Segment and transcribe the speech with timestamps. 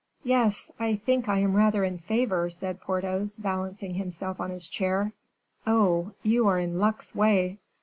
[0.23, 5.11] "Yes; I think I am rather in favor," said Porthos, balancing himself on his chair.
[5.67, 6.13] "Oh!
[6.23, 7.59] you are in luck's way."